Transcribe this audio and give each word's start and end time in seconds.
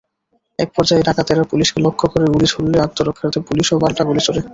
একপর্যায়ে 0.59 1.05
ডাকাতেরা 1.07 1.43
পুলিশকে 1.51 1.79
লক্ষ্য 1.85 2.05
করে 2.11 2.25
গুলি 2.33 2.47
ছুড়লে 2.53 2.77
আত্মরক্ষার্থে 2.79 3.39
পুলিশও 3.47 3.81
পাল্টা 3.81 4.03
গুলি 4.05 4.21
ছোড়ে। 4.27 4.41